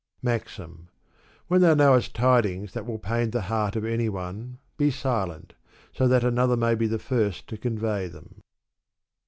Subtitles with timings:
[0.25, 0.87] MAXDf.
[1.47, 5.53] When thou knowest tidings that will pain the heart of any one, be silent,
[5.93, 8.41] so that another may be the first to convey them.